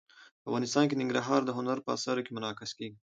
[0.47, 2.97] افغانستان کې ننګرهار د هنر په اثار کې منعکس کېږي.